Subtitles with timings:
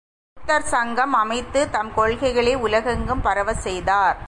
[0.37, 4.17] புத்தர் சங்கம் அமைத்துத் தம் கொள்கைகளை உலகெங்கும் பரவச் செய்தார்.